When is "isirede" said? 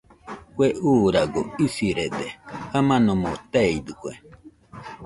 1.65-2.27